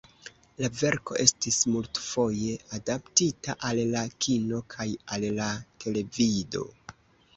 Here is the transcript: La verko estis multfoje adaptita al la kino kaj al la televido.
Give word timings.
La 0.61 0.69
verko 0.77 1.17
estis 1.23 1.59
multfoje 1.73 2.55
adaptita 2.77 3.57
al 3.69 3.83
la 3.93 4.03
kino 4.27 4.63
kaj 4.75 4.89
al 5.17 5.29
la 5.37 5.51
televido. 5.85 6.65